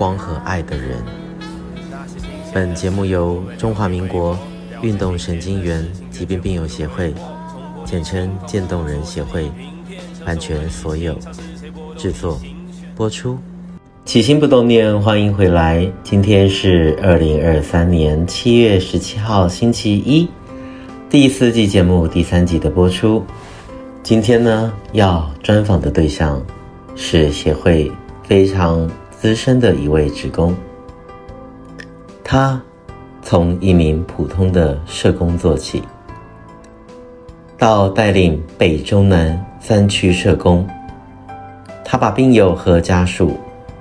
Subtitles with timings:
[0.00, 0.96] 光和爱的人。
[2.54, 4.34] 本节目由中华民国
[4.80, 7.12] 运动神经元疾病病友协会，
[7.84, 9.52] 简称渐冻人协会，
[10.24, 11.14] 版权所有，
[11.98, 12.40] 制作
[12.96, 13.36] 播出。
[14.06, 15.86] 起心不冻念，欢迎回来。
[16.02, 20.26] 今天是二零二三年七月十七号，星期一，
[21.10, 23.22] 第四季节目第三集的播出。
[24.02, 26.42] 今天呢，要专访的对象
[26.96, 30.56] 是协会非常资深的一位职工。
[32.24, 32.58] 他
[33.20, 35.82] 从一名普通的社工做起，
[37.58, 40.66] 到带领北中南三区社工，
[41.84, 43.36] 他把病友和家属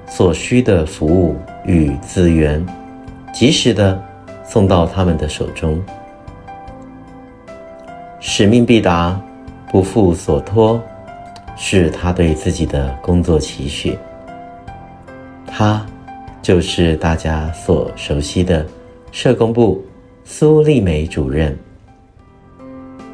[0.05, 2.61] 所需的服务与资源，
[3.33, 3.97] 及时的
[4.43, 5.81] 送到他们的手中。
[8.19, 9.17] 使命必达，
[9.71, 10.83] 不负所托，
[11.55, 13.97] 是他对自己的工作期许。
[15.51, 15.85] 他
[16.41, 18.65] 就是大家所熟悉的
[19.11, 19.83] 社工部
[20.23, 21.57] 苏丽梅主任。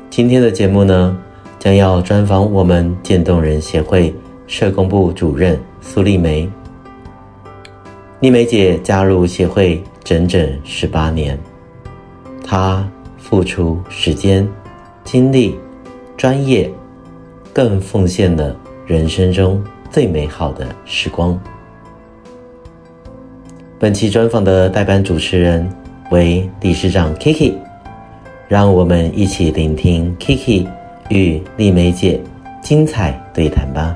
[0.10, 1.18] 今天的节目呢，
[1.58, 4.14] 将要专访我们渐冻人协会
[4.46, 6.48] 社工部主任苏丽梅。
[8.20, 11.38] 丽梅姐加入协会整整十八年，
[12.44, 14.48] 她付出时间、
[15.04, 15.58] 精力、
[16.16, 16.72] 专业，
[17.52, 18.56] 更奉献了
[18.86, 21.38] 人生中最美好的时光。
[23.78, 25.70] 本期专访的代班主持人
[26.10, 27.56] 为理事长 Kiki，
[28.48, 30.66] 让我们一起聆听 Kiki
[31.10, 32.22] 与丽梅姐
[32.62, 33.94] 精彩对谈吧。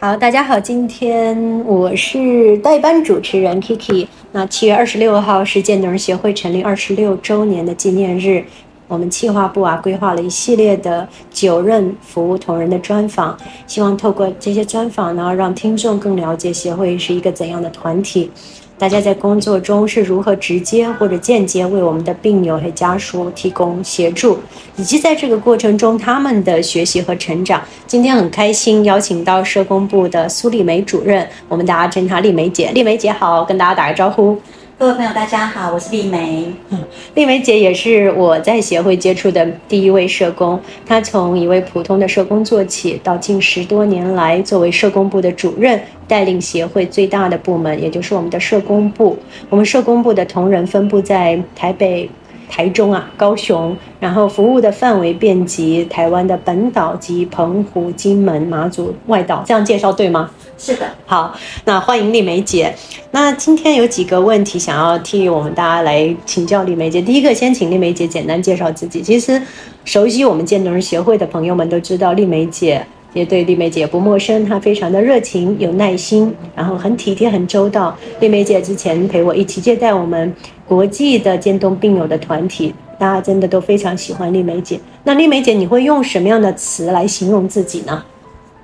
[0.00, 4.08] 好，大家好，今天我是代班主持人 Kiki。
[4.32, 8.44] 那七月二十六号是渐冻人协会成立二十六周年的纪念日，
[8.88, 18.32] 我们企划部啊规划了一系列的九任服务同仁的专访，希望透过这些专访呢，让听众更了解协会是一个怎样的团体。
[18.78, 24.38] 大家在工作中是如何直接或者间接为我们的病友和家属提供协助，
[24.76, 27.62] 以及在这个过程中他们的学习和成长。
[27.86, 32.70] 今天很开心邀请到社工部的苏丽梅主任，我们大家称她丽梅姐。
[32.72, 34.38] 丽梅姐好，跟大家打个招呼。
[34.78, 36.52] 各位朋友，大家好，我是丽梅。
[37.16, 40.60] 丽梅姐也是我在协会接触的第一位社工。
[40.84, 49.16] 她从一位普通的社工做起，到近十多年来作为社工部的主任，带领协会最大的部门，也就是我们的社工部。
[49.48, 52.10] 我们社工部的同仁分布在台北。
[52.48, 60.30] 台中啊，高雄，然后服务的范围遍及台湾的本岛及澎湖、金门、马祖外岛，这样介绍对吗？
[60.58, 60.90] 是的。
[61.04, 62.74] 好，那欢迎丽梅姐。
[63.10, 67.00] 那今天有几个问题想要替我们大家来请教丽梅姐。
[67.00, 69.02] 第一个，先请丽梅姐简单介绍自己。
[69.02, 69.40] 其实，
[69.84, 72.84] 熟悉我们渐冻人协会的朋友们都知道，丽梅姐。
[73.14, 77.96] 也对丽梅姐不陌生，她非常的热情、有耐心，然后很体贴、很周到。
[78.20, 80.30] 丽梅姐之前陪我一起接待我们
[80.66, 84.78] 国际的渐冻病友的团体，大家真的都非常喜欢丽梅姐。
[85.04, 88.04] 那丽梅姐，你会用什么样的词来形容自己呢？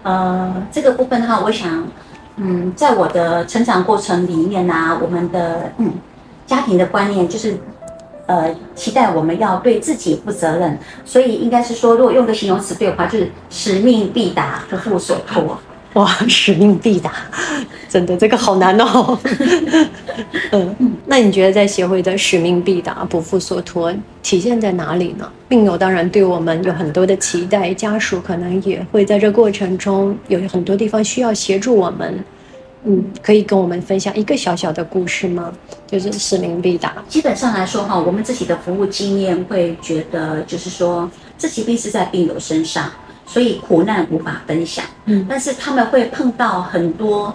[0.02, 1.86] 呃，这个部分的话，我想，
[2.36, 5.92] 嗯，在我的成长过程里面呢、啊，我们的嗯
[6.46, 7.56] 家庭的观念就是。
[8.26, 15.58] 呃，期待我们要对自己负责任，所以应该是说，如果用个形容词对的话，就是使命必达，不负所托。
[15.94, 17.12] 哇，使命必达，
[17.88, 19.19] 真的这个好难哦。
[20.53, 20.75] 嗯，
[21.06, 23.92] 那你觉得在协会的使命必达、不负所托
[24.22, 25.31] 体现在哪里呢？
[25.48, 32.25] 病友当然对我们有很多的期待，家属可能也会在这过程中有很多地方需要协助我们。
[32.84, 35.52] 嗯，可以跟我们分享一个小小的故事吗？
[35.87, 36.93] 就是使命必达。
[37.08, 41.08] 基本上来说哈，我们自己的服务经验会觉得，就是说，
[41.38, 42.90] 这疾病是在病友身上，
[43.32, 44.84] 所以苦难无法分享。
[45.06, 47.34] 嗯，但是他们会碰到很多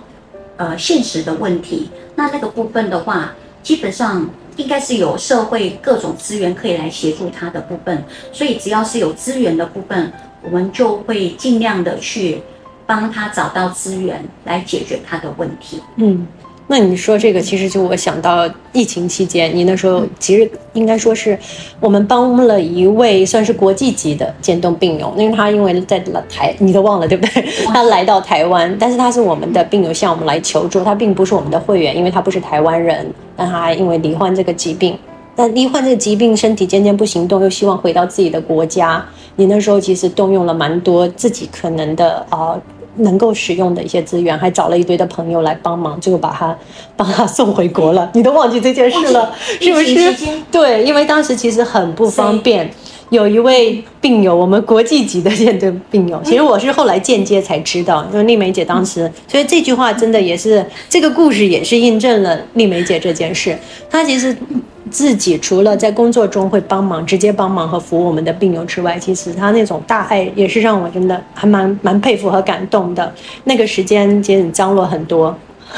[0.58, 1.90] 呃现实的问题。
[2.16, 3.34] 那那个部分的话，
[3.64, 8.04] 基本上应该是有社会各种资源可以来协助他的部分。
[8.32, 10.14] 所以只要是有资源的部分，
[10.44, 12.44] 我们就会尽量的去。
[12.90, 15.82] 帮他找到资源来解决他的问题。
[15.98, 16.26] 嗯，
[16.70, 21.40] 那你说这个，其实就我想到疫情期间，你那时候其实应该说是
[21.80, 25.98] 我们帮了一位算是国际级的渐冻病友，因为他因为在
[26.30, 27.46] 台，你都忘了对不对？
[27.68, 35.00] 他来到台湾，但是他是我们的病友，向我们来求助，他并不是我们的会员，因为他不是台湾人，但他因为罹患这个疾病，
[35.38, 39.02] 但罹患这个疾病，身体渐渐不行动，又希望回到自己的国家，
[39.38, 42.52] 你那时候其实动用了蛮多自己可能的啊。
[42.52, 42.62] 呃
[42.98, 46.58] 能够使用的一些资源，还找了一堆的朋友来帮忙，就把他
[46.96, 48.10] 帮他送回国了。
[48.14, 50.16] 你都忘记这件事了， 是不是？
[50.52, 52.70] 对，因为当时其实很不方便。
[53.10, 63.58] 有一位病友，我们国际级的这对病友，其实我是后来间接才知道，因为丽梅姐当时，所以这句话真的也是这个故事也是印证了丽梅姐这件事。
[63.90, 64.36] 她其实。
[64.92, 73.14] 自己除了在工作中会帮忙，直接帮忙和服务我们的病友之外，其实他那种大爱也是让我真的还蛮蛮佩服和感动的。
[73.44, 75.36] 那个时间其实张罗很多。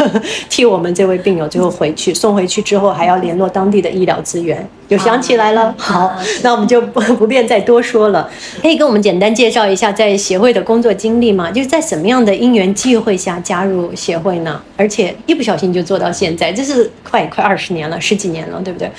[0.50, 5.74] 替我们这位病友最后回去送回去之后，还要联络当地的医疗资源，有想起来了。
[5.78, 8.30] 好，那我们就不 不便再多说了。
[8.62, 11.52] 可以跟我们简单介绍一下在协会的工作经历吗？
[11.52, 14.62] 就是在什么样的因缘际会下加入协会呢？
[14.78, 18.90] 而且一不小心就做到现在，这是快快二十年了，十几年了，对不对？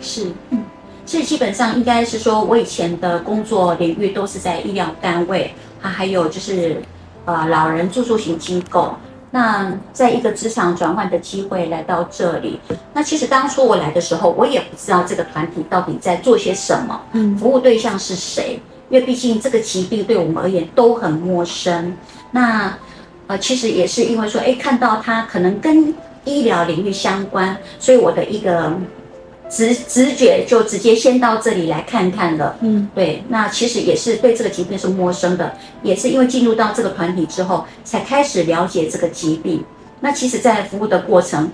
[0.00, 0.64] 是，嗯，
[1.06, 6.82] 所以基本上应该是说，我以前的工作领域都是在医疗单位，啊，还有就是
[7.24, 8.94] 呃老人住宿型机构。
[9.30, 12.58] 那在一个职场转换的机会来到这里，
[12.94, 18.60] 那其实当初我来的时候，我也不知道这个团体到底在做些什么，嗯，服务对象是谁？
[18.88, 21.96] 因为毕竟这个疾病对我们而言都很陌生。
[22.30, 22.76] 那
[23.26, 25.94] 呃，其实也是因为说，哎，看到它可能跟
[26.24, 28.72] 医疗领域相关，所以我的一个。
[29.48, 39.64] 直直觉就直接先到这里来看看了，嗯，对，那其实也是对这个疾病是陌生的，也是因为进入到这个团体之后，才开始了解这个疾病。
[40.00, 41.50] 那其实，在服务的过程，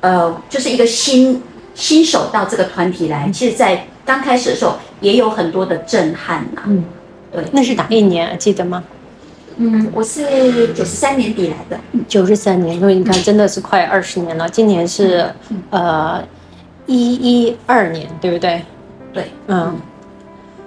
[0.00, 1.40] 呃，就是一个新
[1.74, 6.84] 新手到这个团体来，其实，在刚开始的时候也有很多的震撼呐，嗯，
[7.32, 8.36] 对，那是哪一年啊？
[8.36, 8.82] 记得吗？
[9.58, 11.78] 嗯，我是九十三年底来的，
[12.08, 15.32] 九十三年，因为你看，真的是快二十年了，今年是
[15.70, 16.22] 呃。
[16.86, 18.62] 一一二年，对不对？
[19.12, 19.76] 对，嗯，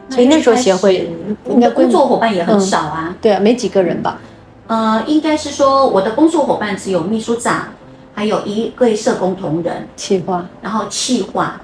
[0.09, 1.09] 所以那时候协会，
[1.45, 4.19] 你的工作伙伴也很少啊，嗯、对啊，没几个人吧？
[4.67, 7.69] 呃，应该是说我的工作伙伴只有秘书长，
[8.13, 11.61] 还有一位社工同仁，企划，然后企划，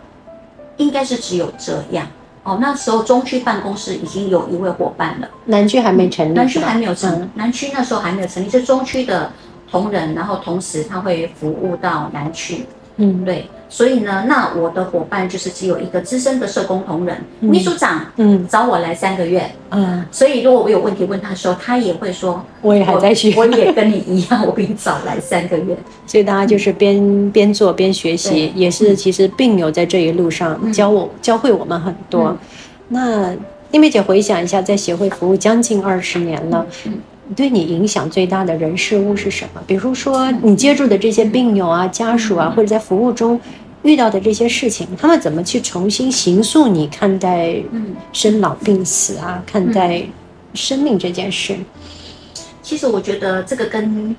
[0.78, 2.08] 应该是只有这样。
[2.44, 9.32] 哦，那时候中区办公室已经有一位伙伴了，南区还没成立，南区还没有成，嗯、南区那时候还没有成立，是中区的
[9.70, 12.66] 同仁，然后同时他会服务到南区。
[12.98, 25.78] 嗯，对，所以呢，那我的伙伴就是只有一个资深的社工同仁，嗯、秘书长，嗯，找我来三个月，嗯，所以如果我有问题问他的时候，他也会说，我也还在学，我也跟你一样，我比你找来三个月，
[26.08, 32.28] 所以大家就是边边做边学习，也是其实病友在这一路上教我、嗯、教会我们很多。
[32.28, 32.38] 嗯、
[32.88, 33.34] 那
[33.72, 36.66] 丽梅姐回想一下，在协会服务将近二十年了。
[37.34, 39.62] 对你影响最大的人事物是什么？
[39.66, 43.40] 比如说你接触的这些病友啊、家属啊，或者在服务中
[43.84, 47.56] 遇到的这些事情，他们怎么去重新形塑你看待
[48.12, 50.04] 生老病死啊、看待
[50.54, 51.56] 生命这件事？
[52.62, 54.16] 其实我觉得这个跟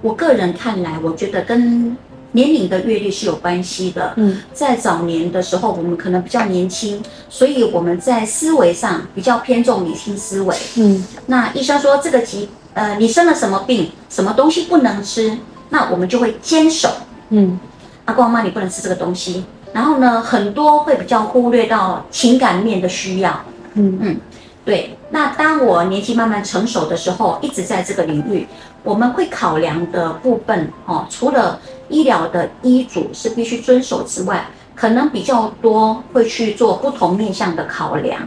[0.00, 1.96] 我个人看来，我觉得跟。
[2.36, 4.12] 年龄的阅历是有关系的。
[4.16, 10.54] 嗯，在早年的时候，我们可能比较年轻，所以我们在思维上比较偏重理性思维。
[10.76, 15.38] 嗯，那医生说这个疾，呃，你生了什么病，什么东西不能吃，
[15.70, 16.90] 那我们就会坚守。
[17.30, 17.58] 嗯，
[18.04, 19.44] 阿公阿妈你不能吃这个东西。
[19.72, 23.40] 然后呢，很多会比较忽略到情感面的需要。
[23.74, 24.20] 嗯嗯，
[24.64, 24.96] 对。
[25.10, 28.46] 那当我年纪慢慢成熟的时候，一直在这个领域，
[28.86, 31.60] 我们会考量的部分哦，除了。
[31.88, 38.26] 医疗的医嘱是必须遵守之外，可能比较多会去做不同面向的考量。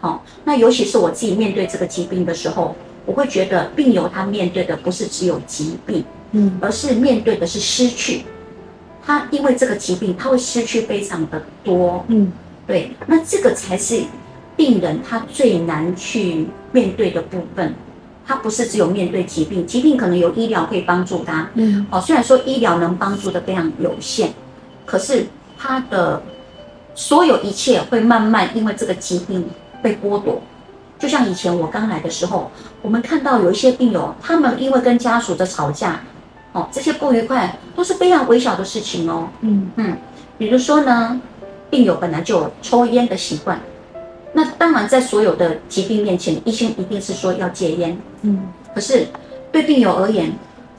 [0.00, 2.74] 好，那尤其是我自己面对这个疾病的时候，
[3.06, 8.24] 我会觉得病友他面对的不是只有疾病，嗯，而是面对的是失去。
[9.06, 12.32] 他因为这个疾病，他会失去非常的多，嗯，
[12.66, 12.90] 对。
[13.06, 14.02] 那这个才是
[14.56, 17.72] 病人他最难去面对的部分。
[18.28, 21.48] 他不是只有面对疾病，疾病可能有医疗可以帮助他。
[21.54, 24.28] 嗯，哦，虽然说医疗能帮助的非常有限，
[24.84, 25.26] 可是
[25.58, 26.20] 他的
[26.94, 29.48] 所有一切会慢慢因为这个疾病
[29.82, 30.42] 被剥夺。
[30.98, 32.50] 就像以前我刚来的时候，
[32.82, 36.00] 我们看到有一些病友，他们因为跟家属的吵架，
[36.52, 39.30] 哦，这些不愉快都是非常微小的事情哦。
[39.40, 39.96] 嗯嗯，
[40.36, 41.18] 比如说呢，
[41.70, 43.58] 病友本来就有抽烟的习惯。
[44.32, 47.98] 那当然，在所有的疾病面前，医生一定是说要戒烟。
[48.22, 49.06] 嗯，可是
[49.50, 50.32] 对病友而言，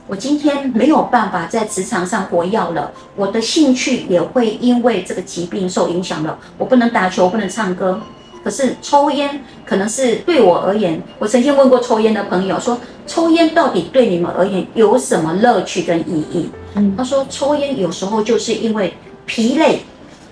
[0.06, 6.38] 我今天没有办法在职场上活跃了，我的兴趣也会因为这个疾病受影响了。
[6.56, 8.00] 我不能打球，不能唱歌。
[8.42, 16.48] 可是抽烟可能是对我而言，我曾经问过抽烟的朋友说，抽烟到底对你们而言有什么乐趣跟意义？
[16.74, 18.94] 嗯，他说抽烟有时候就是因为
[19.26, 19.82] 疲累，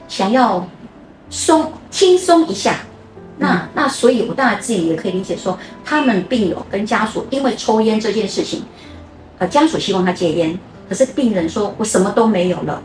[0.08, 0.66] 想要
[1.28, 2.76] 松轻松一下。
[3.38, 8.62] 那那所以，我当然自己也可以理解说，他们病友跟家属因为抽烟这件事情，
[9.38, 12.82] 呃，家属希望他戒烟，可是病人说我什么都没有了，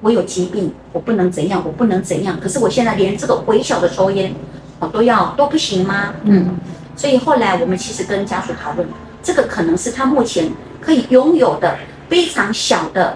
[0.00, 4.34] 我有疾病，我不能怎样，我不能怎样，可是我现在连这个微小的抽烟。
[4.82, 6.14] 我都要都不行吗？
[6.24, 6.58] 嗯，
[6.96, 8.88] 所以后来我们其实跟家属讨论，
[9.22, 11.76] 这个可能是他目前可以拥有的
[12.08, 13.14] 非常小的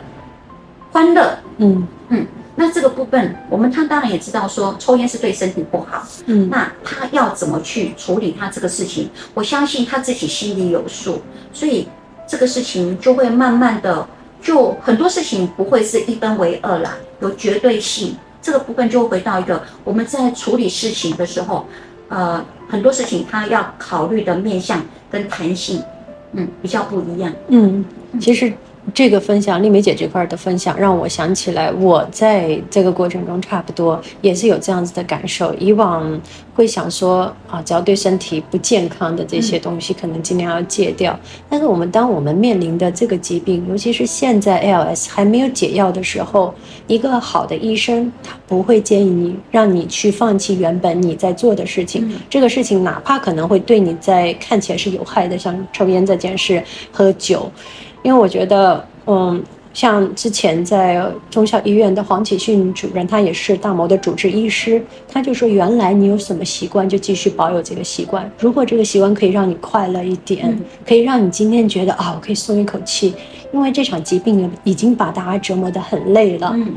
[0.93, 1.39] 欢乐。
[1.57, 6.07] 嗯嗯，那这个部分，我们他当然也知道说抽烟是对身体不好。
[6.27, 9.11] 嗯，那他要怎么去处理他这个事情？
[9.35, 11.21] 我相信他自己心里有数，
[11.53, 11.89] 所以
[12.29, 14.07] 这个事情就会慢慢的，
[14.41, 18.17] 就很多事情不会是一分为二啦，有绝对性。
[18.41, 21.67] 这个部分就回到一个我们在处理事情的时候，
[22.09, 24.81] 呃，很多事情他要考虑的面向
[25.11, 25.83] 跟弹性，
[26.35, 27.33] 嗯，比较不一样。
[27.49, 27.85] 嗯，
[28.21, 28.53] 其实。
[28.93, 35.55] 这个分享，丽梅姐这块的分享，让我想起来，我在这个过程中差不多也是有这样子的感受。
[35.55, 36.21] 以往
[36.55, 41.19] 会想说啊，只要对身体不健康的这些东西，可能尽量要戒掉。
[41.49, 46.55] 但是我们当我们面临的这个疾病，尤其是现在 ALS 还没有解药的时候，
[46.87, 52.15] 一个好的医生他不会建议你让你去放弃原本你在做的事情。
[52.29, 56.63] 这个事情哪怕可能会对你在看起来是有害的，像抽烟这件事、
[56.93, 57.51] 喝酒。
[58.05, 59.43] 因为我觉得，嗯，
[59.73, 68.31] 像之前在中孝医院的黄启训主任，他也是大牟的主治医师，他就说，原来你有什么习惯，就继续保有这个习惯。
[68.39, 73.15] 如果这个习惯可以让你快乐一点，嗯、可以让你今天觉得啊，我可以松一口气，
[73.55, 76.53] 因为这场疾病已经把大家折磨得很累了。
[76.55, 76.75] 嗯，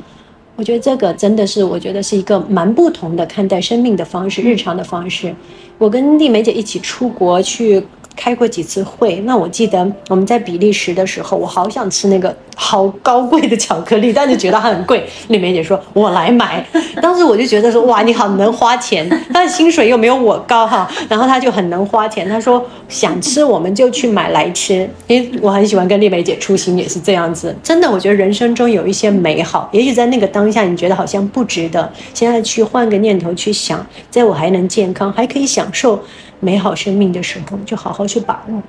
[0.56, 5.36] 我觉得这个真的是，我觉得是一个蛮不同的看待生命的方式，日常的方式。
[5.78, 7.86] 我跟丽梅姐一起出国去。
[8.18, 15.08] 开过几次会，那我记得我们在比利时的时候，我好想吃那个好高贵的巧克力，但是觉得它很贵。
[15.28, 16.66] 丽梅姐说：“我来买。
[17.02, 22.28] ”当时我就觉得说：“哇，你好能花钱。”他的薪水又没有我高哈，然后他就很能花钱。
[22.28, 27.56] 他说：“想吃我们就去买来吃。”因为我很喜欢跟丽梅姐出行，也是这样子。
[27.62, 36.02] 真的，我觉得人生中有一些美好，也许在那个当下你觉得好像不值得，现在去换个念头去想，在我还能健康，还可以享受。
[36.40, 38.62] 美好生命的时候，就好好去把握。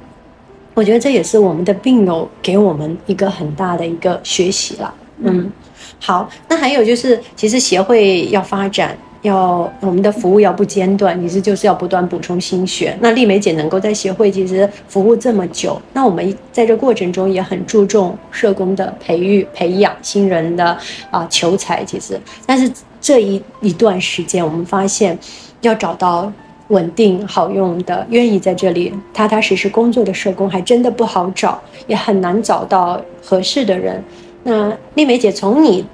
[0.75, 4.95] 我觉得这也是我们的病友给我们一个很大的一个学习了。
[5.21, 5.51] 嗯，
[5.99, 12.97] 好，那还有就是，其实协会要发展，要我们的服务要不间断，其实就是要不断补充心血。
[13.01, 20.65] 那丽梅姐能够在协会其实服务这么久，那我们在这过程中也很注重社工的培育、培养新人的
[21.11, 21.85] 啊、呃、求才。
[21.85, 22.71] 其实，但是
[23.01, 25.19] 这一一段时间，我们发现
[25.63, 26.33] 要找到。
[26.69, 34.03] 稳定好用的，愿意在这里踏踏实实工作的社工还真的不好找，也很难找到合适的人。
[34.45, 35.85] 那丽梅姐，从你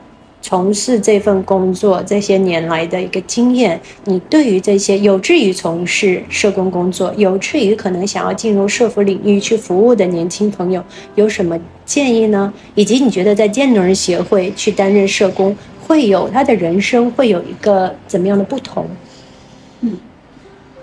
[0.42, 12.52] 从事这份工作这些年来的一个经验，你对于这些有志于从事社工工作、有志于可能想要进入社服领域去服务的年轻朋友，有什么建议呢？
[12.74, 18.86] 以及你觉得在渐冻人协会去担任社工，会有他的人生会有一个怎么样的不同？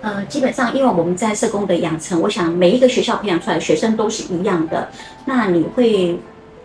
[0.02, 0.14] 嗯。
[0.16, 4.88] 呃，基本上，因为我们在社工的养成，我想每一个学校培养出来的学生都是一样的。
[5.24, 6.18] 那你会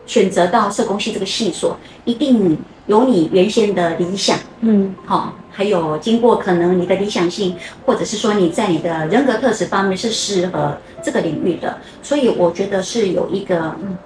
[0.06, 11.78] 选择到社工系这个系所，一定有你原先的理想，嗯，好、哦，还有经过可能你的理想性，或者是说你在你的人格特质方面是适合这个领域的。
[12.02, 13.98] 所以我觉得是有一个，嗯，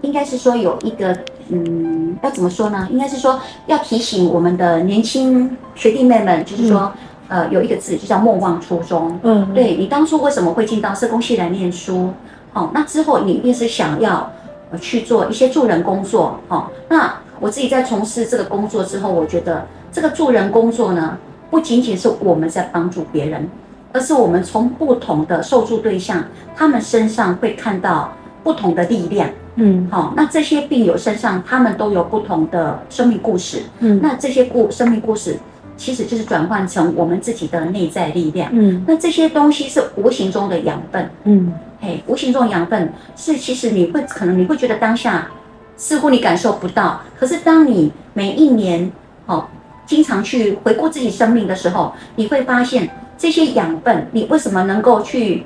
[0.00, 1.14] 应该是说有一个，
[1.48, 2.88] 嗯，要怎么说呢？
[2.90, 6.90] 应该是说要提醒我们的年轻学弟妹们，就是说。
[6.94, 9.18] 嗯呃，有一个字就叫莫忘初衷。
[9.22, 12.10] 嗯，对，你当初为什么会进到社工系来念书？
[12.52, 14.30] 哦，那之后你一定是想要
[14.70, 16.38] 呃去做一些助人工作。
[16.48, 21.18] 哦，那我自己在从事这个工作之后，我觉得这个助人工作呢，
[21.50, 23.48] 不仅仅是我们在帮助别人，
[23.92, 26.22] 而是我们从不同的受助对象，
[26.54, 28.12] 他们身上会看到
[28.42, 29.28] 不同的力量。
[29.56, 33.62] 嗯，好，那这些病友身上，他们都有不同的生命故事。
[33.80, 35.38] 嗯，那这些故生命故事。
[35.76, 38.50] 其实就是转换成我们自己的内在力量。
[38.52, 41.10] 嗯，那这些东西是无形中的养分。
[41.24, 45.28] 嗯，嘿，无形中养分是其实你会可能你会觉得当下
[45.76, 48.90] 似乎你感受不到，可是当你每一年
[49.26, 49.46] 哦
[49.86, 52.88] 经常去回顾自己生命的时候，你会发现
[53.18, 55.44] 这些养分，你为什么能够去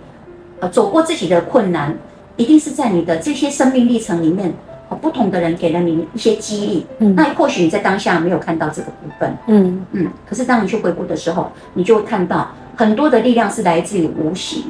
[0.61, 1.97] 呃走过自己的困难，
[2.37, 4.53] 一定是在你的这些生命历程里面，
[4.97, 9.85] 不同的人给了你一些激励，嗯，那或许你在当下没有看到这个部分，嗯。
[9.93, 14.65] 嗯，可是当你去回顾的时候，你就会看到很多的力量是来自于无形，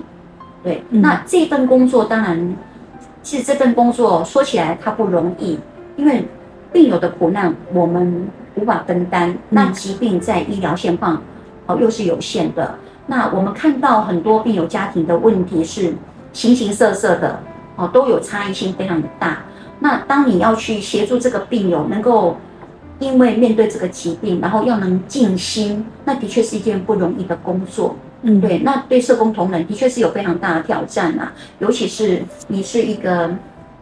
[0.62, 2.56] 对，嗯、那这份工作当然，
[3.22, 5.58] 其实这份工作说起来它不容易，
[5.96, 6.24] 因为
[6.72, 11.22] 病友的苦难我们无法分担，那疾病在医疗现况
[11.66, 12.74] 哦又是有限的，
[13.06, 15.94] 那我们看到很多病友家庭的问题是
[16.32, 17.40] 形形色色的
[17.76, 19.38] 哦，都有差异性非常的大。
[19.80, 22.36] 那当你要去协助这个病友能够，
[22.98, 27.96] 因为面对这个疾病，然后要能静心，那的确是一件不容易的工作。
[28.22, 33.30] 嗯，对，那对社工同仁的确是有非常大的挑战啊，尤其是你是一个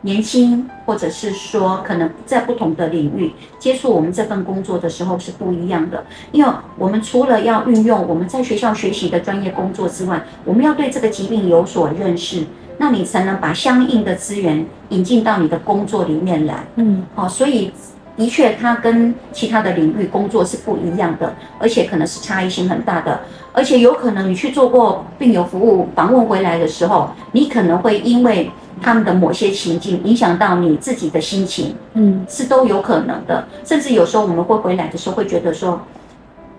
[0.02, 12.44] 年轻，或者是说可能在不同的领域接触我们这份工作的时候是不一样的，因为我们除了要运用我们在学校学习的专业工作之外，我们要对这个疾病有所认识。
[12.78, 17.72] 那你才能把相应的资源引进到你的工作里面来，嗯，哦，所以
[18.16, 23.20] 的确，它跟其他的领域工作是不一样的，而且可能是差异性很大的，
[23.52, 35.80] 而且有可能你去做过病友服务访问回来的时候，你可能会因为他们的某些情境影响到你自己的心情，嗯，是都有可能的，甚至有时候我们会回来的时候会觉得说，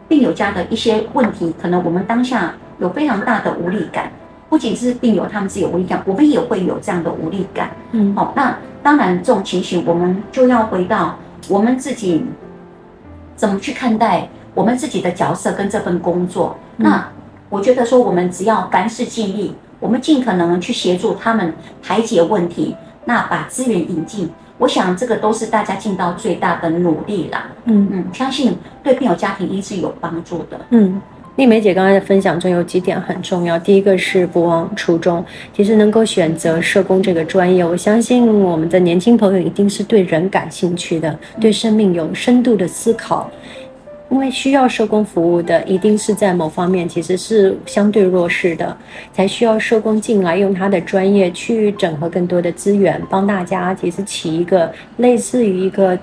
[0.07, 4.11] 病友家的一些问题，可能我们当下有非常大的无力感。
[4.57, 7.69] 不仅是病友他们自己有无力感，我们也会有这样的无力感。
[7.91, 11.15] 嗯，好，那当然这种情形，我们就要回到
[11.47, 12.25] 我们自己
[13.35, 16.57] 怎么去看待我们自己的角色跟这份工作。
[16.77, 17.07] 嗯、那
[17.49, 27.45] 我觉得说，我们只要凡事尽力，我们尽可能去协助他们排解问题，那把资源引进，我想这个都是大家尽到最大的努力啦。
[27.65, 30.59] 嗯嗯，相信对病友家庭一定是有帮助的。
[30.71, 30.99] 嗯。
[31.37, 35.23] 丽梅姐刚才的分享中有几点很重要，第一个是不忘初衷。
[35.53, 43.29] 其实能够选择社工这个专业，我相信我们的年轻朋友一定是对人感兴趣的，对生命有深度的思考。
[44.09, 48.75] 因为需要社工服务的，一定是在某方面其实是相对弱势的，
[49.13, 55.95] 才需要社工进来，用他的专业去整合更多的资源，帮大家其实起一个类似于一个。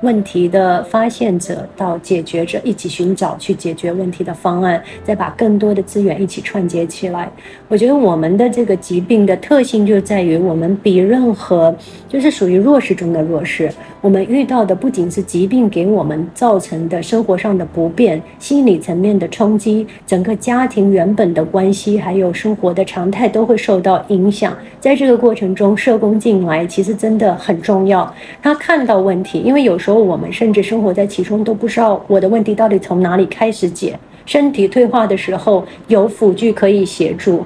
[0.00, 7.30] 问题的发现者到解决者一起寻找去解决问题的方案，再把更多的资源一起串接起来。
[7.68, 11.74] 我觉得我们的这个疾病的特性就在于我们比任何
[12.08, 13.72] 就是属于弱势中的弱势。
[14.02, 24.54] 我们遇到的不仅是疾病给我们造成的生活上的不便、心理层面的冲击，整个家庭原本的关系还有生活的常态都会受到影响。
[24.78, 28.14] 在这个过程中，社工进来其实真的很重要。
[28.42, 33.98] 他看到问题，因为有时候我们甚至生活在其中都不知道我的问题到底从哪里开始解。
[34.24, 37.44] 身体退化的时候，有辅具可以协助。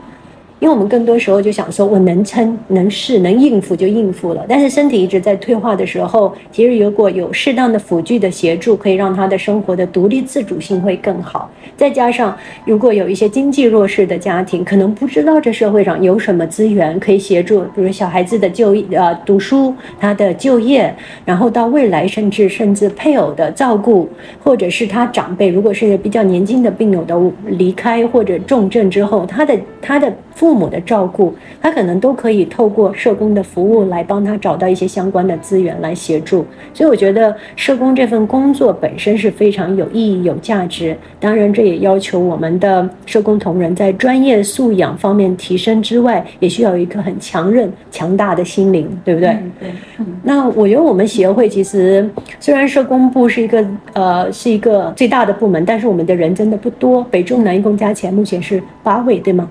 [0.61, 4.44] 因为我们更多时候就想说，我能撑、能试、能应付就应付了。
[4.49, 11.49] 但是身体一直在退化的时候，其实如果有适当的辅具的协助，可以让他的生活的独立自主性会更好。
[11.77, 20.92] 再加上，如果有一些经济弱势的家庭，可能不知道这社会上有什么资源可以协助，比如小孩子的就呃读书、他的就业，
[21.25, 24.09] 然后到未来甚至甚至配偶的照顾，
[24.42, 27.16] 或者是他长辈，如果是比较年轻的病友的
[27.47, 30.12] 离开或者重症之后，他的他的。
[30.35, 36.45] 父母的照顾，他可能都可以透过社工的服务来帮他找到一些相关的资源来协助。
[36.75, 40.97] 所以我觉得社工这份工作本身是非常有意义、有价值。
[41.21, 49.31] 当然，这也要求我们的社工同仁在专业素养方面提升之外，也需要一颗很强韧、强大的心灵，对不对？
[49.31, 49.69] 嗯、对。
[49.99, 52.09] 嗯、那我觉得我们协会其实
[52.39, 59.49] 虽然社工部是一个呃是一个最大的部门，但是我们的人真的不多，北中南一共加起来目前是八位，对吗？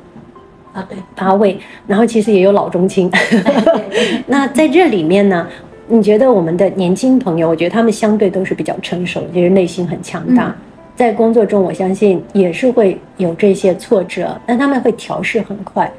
[0.77, 3.09] 啊，对，八位，然后其实也有老中青。
[4.27, 5.47] 那在这里面呢，
[5.87, 10.55] 你觉得我们的年轻朋友，我觉得他们相对都是比较成熟，就是内心很强大，嗯、
[10.95, 15.91] 在工作中我相信也是会有这些挫折，但他们会调试很快。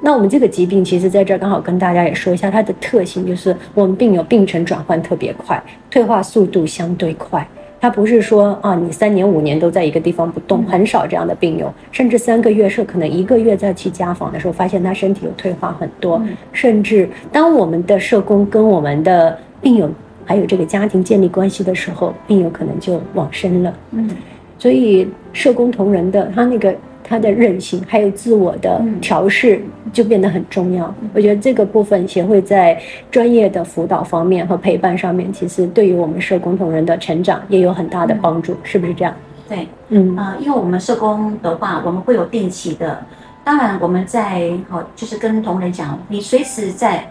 [0.00, 7.44] 那我们这个疾病，其实在这儿刚好跟大家也说一下，它的特性就是我们病友病程转换特别快，退化速度相对快。
[7.80, 19.90] 他不是说啊，你三年五年都在一个地方不动，很少这样的病友，甚至三个月是可能一个月再去家访的时候，发现他身体有退化很多，甚至当我们的社工跟我们的病友
[20.26, 23.74] 还有这个家庭建立关系的时候，病友可能就往生了。
[23.92, 24.10] 嗯，
[24.58, 26.74] 所以社工同仁的他那个。
[27.02, 29.60] 他的韧性还有自我的调试
[29.92, 30.94] 就变得很重要。
[31.12, 39.14] 我觉得这个部分协会在专业的辅导方面和陪伴上面，其实对于我们社工同仁的成长也有很大的帮助，是不是这样？
[39.48, 43.04] 对，嗯啊、呃，因为我们社工的话，我们会有定期的，
[43.42, 47.04] 当然我们在好就是跟同仁讲，你随时在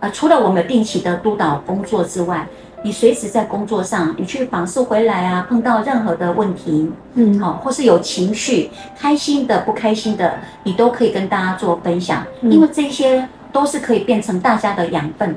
[0.00, 2.46] 呃，除了我们定期的督导工作之外，
[2.82, 15.34] 你随时在工作上，你去访视回来啊，碰到任何的问题，嗯，好，或是有情绪，开心的、不开心的，你都可以跟大家做分享，嗯、因为这些都是可以变成大家的养分。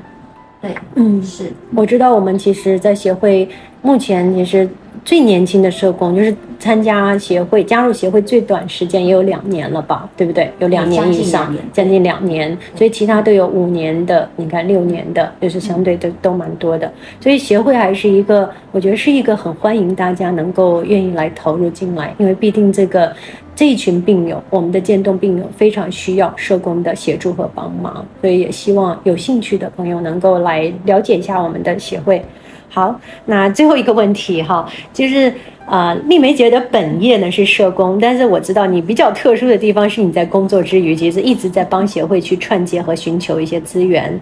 [0.60, 3.48] 对，嗯，是，我知道我们其实，在协会
[3.82, 4.68] 目前也是。
[5.04, 10.52] 最年轻的社工就是参加协会、加入协会最短时间也有两年了吧，对不对？
[10.58, 16.92] 有两年以上，将近两年，所以其他都有五年的，你看六年的，就是相对都都蛮多的。
[17.18, 23.10] 所以协会还是一个，我觉得是一个很欢迎大家能够愿意来投入进来，因为毕竟这个
[23.56, 32.22] 这一群病友，我们的渐冻病友非常需要社工的协助和帮忙，所以也希望有兴趣的朋友能够来了解一下我们的协会。
[32.70, 35.32] 好，那最后一个问题哈，就是
[35.66, 44.20] 啊、丽梅姐的本业呢是社工，但是我知道你比较特殊的地方是你在工作之余，其实一直在帮协会去串接和寻求一些资源，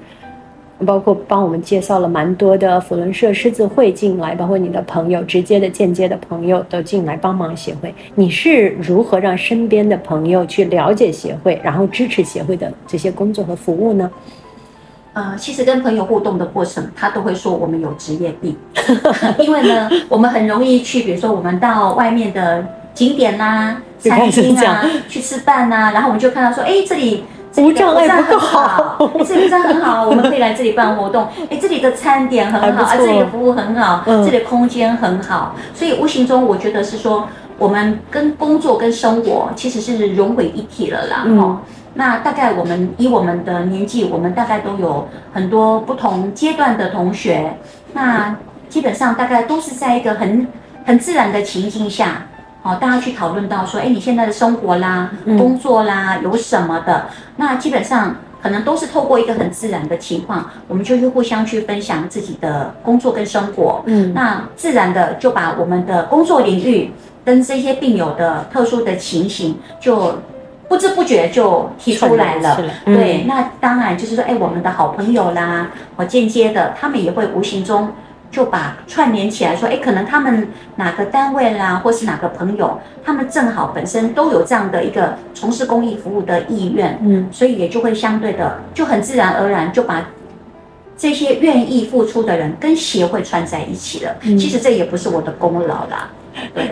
[0.85, 7.95] 包括帮我们介绍了蛮多的扶轮社狮子会进来，包括你的朋友、直接的、间接的朋友都进来帮忙协会。
[8.15, 14.11] 你是如何让身边的朋友去了解协会，然后支持协会的这些工作和服务呢？
[15.15, 18.57] 呃，其实跟朋友互动的过程，他都会说我们有职业病，
[19.41, 31.27] 因为呢，我们很容易去，比如说我们到外面的景点啦、啊、餐厅啊去吃饭呐、啊，然后我们就看到说，哎，这里这里的服务很好，这里服务很好， 我们可以来这里办活动。
[31.51, 37.27] 哎，这里的餐点很好，啊，这里的服务很好，嗯、这里的空间很好，所以无形中我觉得是说，
[37.59, 41.39] 我们跟工作跟生活其实是融为一体了啦，嗯。
[41.41, 41.59] 哦
[41.99, 47.53] 那大概我们以我们的年纪，我们大概都有很多不同阶段的同学。
[47.93, 48.37] 那
[48.69, 50.47] 基本上大概都是在一个很
[50.87, 52.25] 很自然的情境下，
[52.63, 57.07] 哦，大家去讨论到说，哎，你现在的生活啦、工作啦有什么的？
[57.35, 63.83] 那基本上可能都是透过一个很自然的情况，我们就去互相去分享自己的工作跟生活。
[63.87, 66.93] 嗯，那自然的就把我们的工作领域
[67.25, 70.15] 跟这些病友的特殊的情形就。
[70.69, 77.89] 不知不觉就提出来了，嗯、对，那当然就是说，哎，我们的好朋友啦，或间接的，他们也会无形中
[78.31, 90.07] 就把串联起来，说，哎，可能他们哪个单位啦，或是哪个朋友，他们正好本身都有这样的一个从事公益服务的意愿，嗯，所以也就会相对的就很自然而然就把
[90.99, 94.15] 这些愿意付出的人跟协会串在一起了。
[94.23, 96.11] 嗯、其实这也不是我的功劳啦。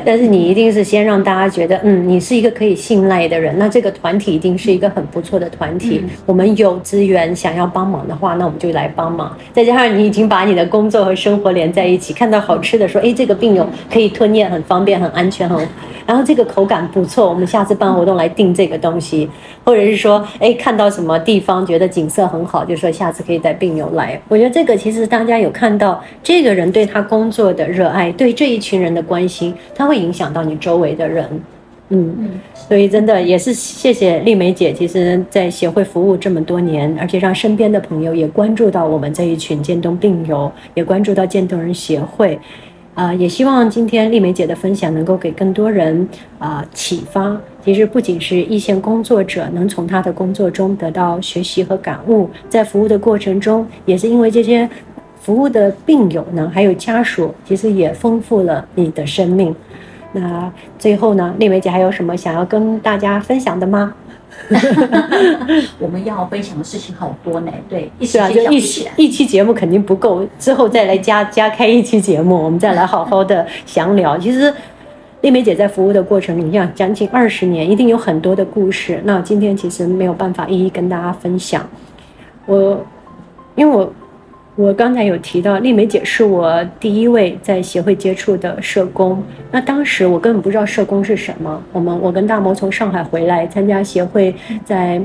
[0.04, 6.00] 但是你一定是先让大家觉得，嗯，你是一个可以信赖的人，那这个团体一定是一个很不错的团体。
[6.02, 9.36] 嗯、我们有资源想要帮忙的话，那我们就来帮忙。
[9.52, 15.58] 再加上你已经把你的工作和生活连在一起，看到好吃的说，哎，这个病友可以吞咽，很方便，很安全，很，
[16.06, 19.28] 然后这个口感不错，我们下次办活动来订这个东西，
[19.64, 24.20] 或者是说，哎，看到什么地方觉得景色很好，就说下次可以带病友来。
[24.28, 29.54] 我觉得这个其实大家有看到这个人对他工作的热爱，对这一群人的关心。
[29.74, 31.28] 它会影响到你周围的人，
[31.90, 42.34] 嗯，所以真的也是谢谢丽梅姐，其实在协会服务这么多年，而且让身边的朋友也关注到我们这一群渐冻病友，也关注到渐冻人协会，
[42.94, 47.40] 啊、呃，也希望今天丽梅姐的分享能够给更多人啊、呃、启发。
[47.64, 54.68] 其实不仅是一线工作者能从他的工作中得到学习和感悟，在服务的过程中，也是因为这些。
[55.26, 59.52] 服务的病友呢，还有家属，其实也丰富了你的生命。
[60.12, 63.92] 那最后呢，丽梅姐还有什么想要跟大家分享的吗？
[65.80, 74.16] 我们要分享的事情好多呢，对，是啊，就一期一期节目肯定不够，之后再来加加开一期节目，我们再来好好的详聊。
[74.16, 74.54] 其实
[75.22, 79.00] 丽梅姐在服务的过程里，像将近二十年，一定有很多的故事。
[79.02, 81.68] 那今天其实没有办法一一跟大家分享。
[82.46, 82.80] 我
[83.56, 83.92] 因为我。
[84.56, 89.22] 我刚才有提到，丽梅姐是我第一位在协会接触的社工。
[89.50, 91.62] 那当时我根本不知道社工是什么。
[91.72, 94.98] 我们我跟大毛从上海回来参加协会在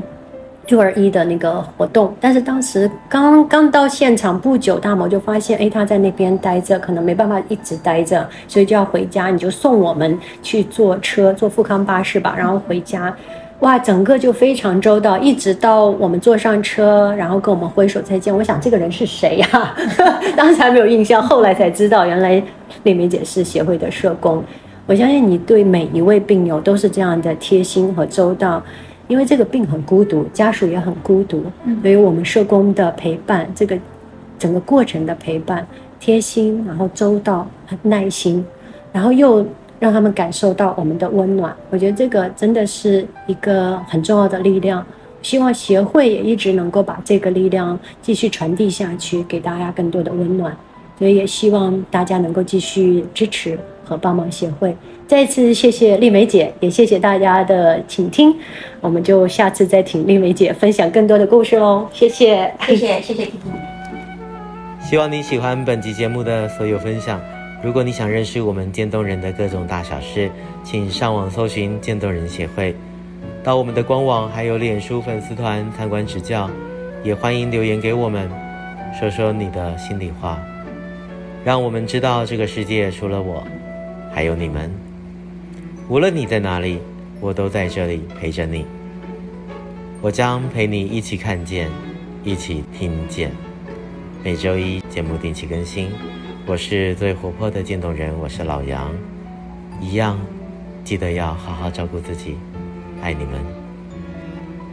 [0.67, 9.27] 六二一的那个活动，但是当时刚刚到现场不久，大毛就发现，哎，他在那边待着，可能没办法一直待着，所以就要回家。
[9.27, 13.13] 你就送我们去坐车，坐富康巴士吧，然后回家。
[13.61, 18.35] 哇，整个就非常周到，一直到我们坐上车，然后跟我们挥手再见。
[18.35, 19.75] 我想这个人是谁呀、啊？
[20.35, 22.41] 当时还没有印象，后来才知道，原来
[22.81, 24.43] 丽梅姐是协会的社工。
[24.87, 28.63] 我相信你对每一位病友都是这样的贴心和周到，
[29.07, 31.43] 因为这个病很孤独，家属也很孤独，
[31.83, 33.77] 所以我们社工的陪伴，这个
[34.39, 35.65] 整个过程的陪伴，
[35.99, 38.43] 贴心，然后周到，很耐心，
[38.91, 39.45] 然后又。
[39.81, 44.85] 让他们感受到我们的温暖，我觉得这个真的是一个很重要的力量。
[45.23, 50.55] 希望协会也一直能够把这个力量继续传递下去，给大家更多的温暖。
[50.99, 54.75] 所以也希望大家能够继续支持和帮忙协会。
[55.07, 58.35] 再次谢谢丽梅姐，也谢谢大家的倾听。
[58.79, 61.87] 我们就下次再听丽梅姐分享更多的故事喽。
[61.91, 63.27] 谢谢，谢谢，谢谢。
[64.79, 67.19] 希望你喜欢本集节目的所有分享。
[67.63, 70.31] 如果你想认识我们渐冻人的各种大小事，
[70.63, 72.75] 请上网搜寻渐冻人协会，
[73.43, 76.49] 到我们的官网还有脸书粉丝团参观指教。
[77.03, 78.29] 也欢迎留言给我们，
[78.99, 80.39] 说说你的心里话。
[81.43, 83.43] 让我们知道这个世界除了我，
[84.13, 84.71] 还有你们。
[85.89, 86.79] 无论你在哪里，
[87.19, 88.65] 我都在这里陪着你。
[89.99, 91.69] 我将陪你一起看见，
[92.23, 93.31] 一起听见。
[94.23, 95.89] 每周一节目定期更新。
[96.47, 98.91] 我是最活泼的渐冻人我是老杨。
[99.79, 100.19] 一样
[100.83, 102.37] 记得要好好照顾自己
[103.01, 103.39] 爱你们。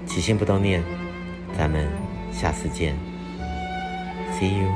[0.07, 0.83] 起心不动念
[1.57, 1.87] 咱们
[2.33, 2.97] 下次见。
[4.33, 4.69] See you